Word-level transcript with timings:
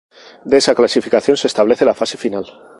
De 0.45 0.57
esa 0.57 0.73
clasificación 0.73 1.37
se 1.37 1.45
establece 1.45 1.85
la 1.85 1.93
fase 1.93 2.17
final. 2.17 2.47